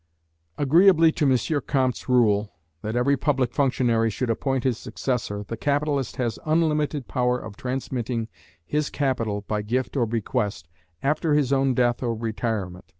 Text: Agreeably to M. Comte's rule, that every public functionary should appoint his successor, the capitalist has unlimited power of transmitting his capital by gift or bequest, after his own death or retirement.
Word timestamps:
Agreeably 0.57 1.11
to 1.11 1.31
M. 1.31 1.61
Comte's 1.67 2.09
rule, 2.09 2.55
that 2.81 2.95
every 2.95 3.15
public 3.15 3.53
functionary 3.53 4.09
should 4.09 4.31
appoint 4.31 4.63
his 4.63 4.79
successor, 4.79 5.43
the 5.47 5.55
capitalist 5.55 6.15
has 6.15 6.39
unlimited 6.43 7.07
power 7.07 7.37
of 7.37 7.55
transmitting 7.55 8.27
his 8.65 8.89
capital 8.89 9.41
by 9.41 9.61
gift 9.61 9.95
or 9.95 10.07
bequest, 10.07 10.67
after 11.03 11.35
his 11.35 11.53
own 11.53 11.75
death 11.75 12.01
or 12.01 12.15
retirement. 12.15 12.85